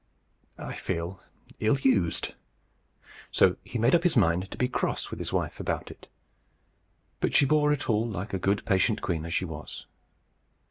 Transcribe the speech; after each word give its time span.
I 0.57 0.73
feel 0.73 1.21
ill 1.59 1.77
used." 1.79 2.33
So 3.31 3.57
he 3.63 3.77
made 3.77 3.93
up 3.93 4.01
his 4.01 4.17
mind 4.17 4.49
to 4.49 4.57
be 4.57 4.67
cross 4.67 5.11
with 5.11 5.19
his 5.19 5.31
wife 5.31 5.59
about 5.59 5.91
it. 5.91 6.07
But 7.19 7.35
she 7.35 7.45
bore 7.45 7.71
it 7.71 7.87
all 7.87 8.09
like 8.09 8.33
a 8.33 8.39
good 8.39 8.65
patient 8.65 9.03
queen 9.03 9.27
as 9.27 9.33
she 9.35 9.45
was. 9.45 9.85